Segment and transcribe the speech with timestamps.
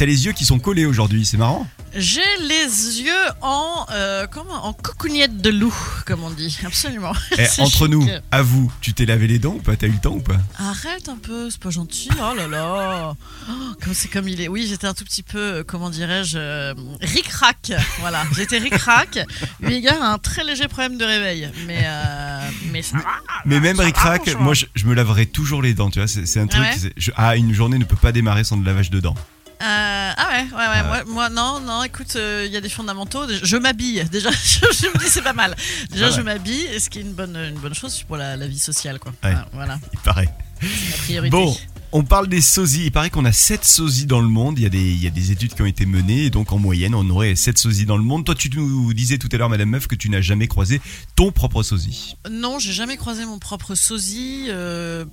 [0.00, 1.68] T'as les yeux qui sont collés aujourd'hui, c'est marrant.
[1.94, 3.12] J'ai les yeux
[3.42, 5.74] en euh, comment en cocougnette de loup,
[6.06, 6.58] comme on dit.
[6.64, 7.12] Absolument.
[7.36, 7.88] Eh, entre chic.
[7.88, 9.76] nous, à vous, tu t'es lavé les dents ou pas?
[9.76, 10.38] T'as eu le temps ou pas?
[10.58, 12.08] Arrête un peu, c'est pas gentil.
[12.14, 13.14] Oh là là.
[13.50, 13.52] Oh,
[13.84, 14.48] comme c'est comme il est.
[14.48, 16.72] Oui, j'étais un tout petit peu, euh, comment dirais-je, euh,
[17.02, 17.72] ric-rac.
[17.98, 19.18] Voilà, j'étais ric-rac.
[19.60, 23.04] Lui, gars, a un très léger problème de réveil, mais euh, mais ça va.
[23.44, 24.44] Mais même va, ric-rac, franchement.
[24.44, 26.08] moi je, je me laverai toujours les dents, tu vois.
[26.08, 26.62] C'est c'est un truc.
[26.62, 29.14] ouais c'est- je- ah, une journée ne peut pas démarrer sans le lavage de dents.
[29.62, 30.82] Euh, ah ouais, ouais, ouais.
[30.84, 31.82] Moi, moi, non, non.
[31.84, 33.24] Écoute, euh, il y a des fondamentaux.
[33.42, 34.02] Je m'habille.
[34.10, 35.54] Déjà, je, me dis c'est pas mal.
[35.90, 36.16] Déjà, Ah ouais.
[36.16, 38.98] je m'habille, ce qui est une bonne, une bonne chose pour la, la vie sociale,
[38.98, 39.12] quoi.
[39.22, 39.34] Ouais.
[39.36, 40.28] Ah, Voilà, Il paraît.
[40.62, 41.30] la priorité.
[41.30, 41.54] Bon,
[41.92, 42.86] on parle des sosies.
[42.86, 44.58] Il paraît qu'on a 7 sosies dans le monde.
[44.58, 46.24] Il y, a des, il y a des études qui ont été menées.
[46.26, 48.24] Et donc, en moyenne, on aurait 7 sosies dans le monde.
[48.24, 50.80] Toi, tu nous disais tout à l'heure, Madame Meuf, que tu n'as jamais croisé
[51.16, 52.16] ton propre sosie.
[52.30, 54.46] Non, j'ai jamais croisé mon propre sosie.
[54.48, 55.04] euh,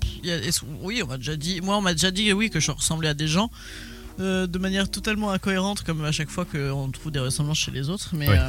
[0.84, 1.60] oui, on m'a déjà dit.
[1.60, 3.52] Moi, on m'a déjà dit oui que je ressemblais à des gens.
[4.20, 7.90] Euh, de manière totalement incohérente, comme à chaque fois qu'on trouve des ressemblances chez les
[7.90, 8.10] autres.
[8.14, 8.40] Mais, Ouais.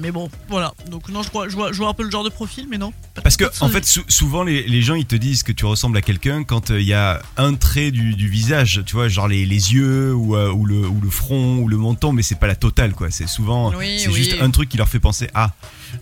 [0.00, 0.72] Euh, mais bon, voilà.
[0.90, 2.78] Donc, non, je vois, je, vois, je vois un peu le genre de profil, mais
[2.78, 2.92] non.
[3.22, 5.96] Parce que, en fait, sou- souvent, les, les gens, ils te disent que tu ressembles
[5.98, 9.28] à quelqu'un quand euh, il y a un trait du, du visage, tu vois, genre
[9.28, 12.38] les, les yeux ou, euh, ou, le, ou le front ou le menton, mais c'est
[12.38, 13.10] pas la totale, quoi.
[13.10, 14.14] C'est souvent, Oui, c'est oui.
[14.14, 15.52] juste un truc qui leur fait penser à.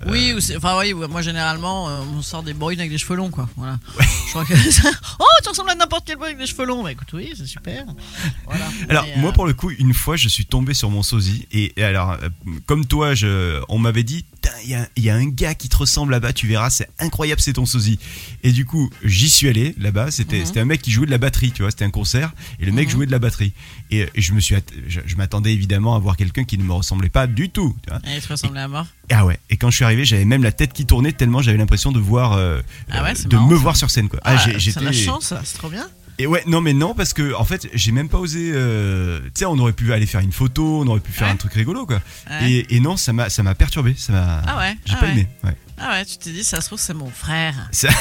[0.06, 3.16] Oui, ou c'est- enfin oui, moi généralement euh, on sort des brunes avec des cheveux
[3.16, 3.48] longs quoi.
[3.56, 3.78] Voilà.
[3.98, 4.52] Je crois que
[5.18, 6.82] oh tu ressembles à n'importe quel boy avec des cheveux longs.
[6.82, 7.86] Bah écoute oui c'est super.
[8.46, 8.66] Voilà.
[8.90, 11.48] Alors, Mais, moi, euh, pour le coup, une fois, je suis tombé sur mon sosie.
[11.52, 12.28] Et, et alors, euh,
[12.66, 14.24] comme toi, je, on m'avait dit,
[14.64, 16.88] il y a, il y a un gars qui te ressemble là-bas, tu verras, c'est
[16.98, 17.98] incroyable, c'est ton sosie.
[18.42, 20.10] Et du coup, j'y suis allé là-bas.
[20.10, 20.46] C'était Mhm.
[20.46, 22.32] c'était un mec qui jouait de la batterie, tu vois, c'était un concert.
[22.60, 22.92] Et le mec Mhm.
[22.92, 23.52] jouait de la batterie.
[23.90, 24.54] Et, et je me suis,
[24.88, 27.74] je, je m'attendais évidemment à voir quelqu'un qui ne me ressemblait pas du tout.
[27.84, 28.00] Tu vois.
[28.14, 28.86] il te ressemblait à mort.
[29.10, 29.38] Et ah ouais.
[29.50, 31.98] Et quand je suis arrivé, j'avais même la tête qui tournait tellement j'avais l'impression de
[31.98, 33.62] voir, euh, Ah ouais, euh, de marrant, me ça.
[33.62, 34.20] voir sur scène, quoi.
[34.24, 34.80] Ah, Ah, c'est j'étais.
[34.80, 35.86] la chance c'est trop bien.
[36.20, 38.50] Et ouais, non mais non parce que en fait j'ai même pas osé.
[38.52, 41.32] euh, tu sais, on aurait pu aller faire une photo, on aurait pu faire Ouais.
[41.32, 42.00] un truc rigolo quoi.
[42.28, 42.50] Ouais.
[42.50, 44.42] Et, et non, ça m'a ça m'a perturbé, ça m'a.
[44.46, 44.76] Ah ouais.
[44.84, 45.12] J'ai ah pas ouais.
[45.12, 45.28] aimé.
[45.78, 47.54] Ah ouais, tu t'es dit ça se trouve c'est mon frère.
[47.70, 47.88] Ça-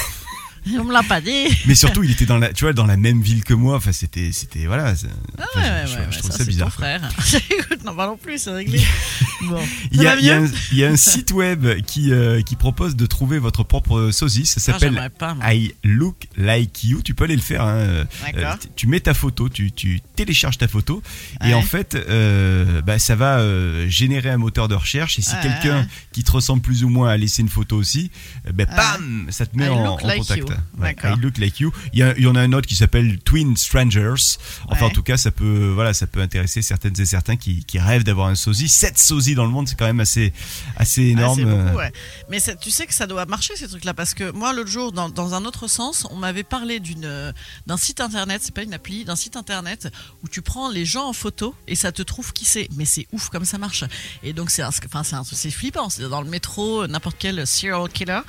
[0.80, 1.48] On me l'a pas dit.
[1.66, 3.78] mais surtout, il était dans la, tu vois, dans la même ville que moi.
[3.78, 4.94] Enfin, c'était, c'était voilà.
[5.38, 6.68] Ah enfin, ouais, je- ouais, je, ouais, je ouais, trouve ça, ça, bizarre.
[6.68, 7.10] ton frère.
[7.52, 8.82] Écoute, non pas non plus, c'est réglé.
[9.92, 11.82] Il y, a, va il y a mieux un, il y a un site web
[11.86, 14.46] qui, euh, qui propose de trouver votre propre sosie.
[14.46, 15.00] Ça s'appelle.
[15.44, 17.02] I Look Like You.
[17.04, 17.62] Tu peux aller le faire.
[17.64, 17.76] hein.
[17.78, 18.04] Euh,
[18.34, 18.60] D'accord.
[18.60, 21.02] tu- tu mets ta photo, tu, tu télécharges ta photo
[21.46, 25.20] et en fait, euh, bah, ça va euh, générer un moteur de recherche.
[25.20, 25.88] Et si Ouais, quelqu'un ouais.
[26.12, 28.10] qui te ressemble plus ou moins a laissé une photo aussi,
[28.46, 28.66] Ouais.
[28.66, 30.40] bam, ça te met I en, look en like contact.
[30.50, 30.56] you.
[30.82, 31.18] Ouais, D'accord.
[31.18, 31.72] I Look Like You.
[31.94, 34.38] Il y, a- il y en a un autre qui s'appelle Twin Strangers.
[34.68, 34.92] Enfin, Ouais.
[34.92, 38.04] en tout cas, ça peut, voilà, ça peut intéresser certaines et certains qui, qui rêvent
[38.04, 38.68] d'avoir un sosie.
[38.68, 38.98] Sept
[39.36, 40.34] dans le monde, c'est quand même assez,
[40.76, 41.42] assez énorme.
[41.44, 41.92] beaucoup, euh, ouais.
[42.30, 44.92] Mais ça- tu sais que ça doit marcher ces trucs-là parce que moi l'autre jour
[44.92, 47.32] dans, dans un autre sens on m'avait parlé d'une euh,
[47.66, 49.90] d'un site internet c'est pas une appli d'un site internet
[50.24, 53.08] où tu prends les gens en photo et ça te trouve qui c'est mais c'est
[53.12, 53.84] ouf comme ça marche
[54.24, 58.20] et donc c'est enfin c'est flippant dans le métro n'importe quel serial killer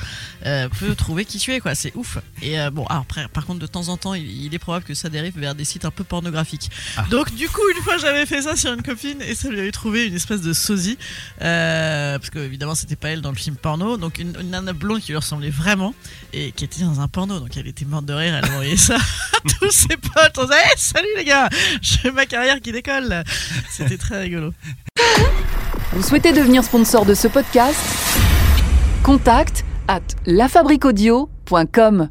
[0.47, 3.45] euh, peut trouver qui tu es quoi c'est ouf et euh, bon alors, après, par
[3.47, 5.85] contre de temps en temps il, il est probable que ça dérive vers des sites
[5.85, 7.05] un peu pornographiques Ah.
[7.11, 9.73] donc du coup une fois j'avais fait ça sur une copine et ça lui avait
[9.73, 10.88] trouvé une espèce de sosie
[11.43, 13.97] euh, parce que évidemment c'était pas elle dans le film porno.
[13.97, 15.95] Donc une, une nana blonde qui lui ressemblait vraiment
[16.33, 17.41] et qui était dans un porno.
[17.41, 18.97] Donc elle était morte de rire elle a envoyé ça.
[18.97, 21.49] À tous ses potes on disait Hey, salut les gars!
[21.83, 23.25] J'ai ma carrière qui décolle.
[23.71, 24.53] C'était très rigolo.
[25.93, 27.79] Vous souhaitez devenir sponsor de ce podcast?
[29.03, 32.09] Contact à lafabriquaudio.com.